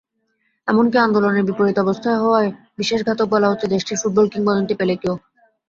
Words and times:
এমনকি 0.67 0.97
আন্দোলনের 0.97 1.47
বিপরীত 1.49 1.77
অবস্থান 1.79 2.15
হওয়ায় 2.19 2.49
বিশ্বাসঘাতক 2.77 3.27
বলা 3.29 3.47
হচ্ছে 3.49 3.67
দেশটির 3.67 3.99
ফুটবল 4.01 4.25
কিংবদন্তি 4.29 4.73
পেলেকেও। 4.79 5.15